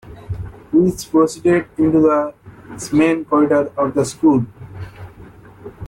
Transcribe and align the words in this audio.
Weise 0.73 1.07
proceeded 1.11 1.67
into 1.77 1.99
the 2.01 2.33
main 2.91 3.23
corridor 3.23 3.71
of 3.77 3.93
the 3.93 4.03
school. 4.03 4.47